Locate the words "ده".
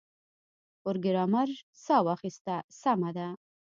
3.17-3.27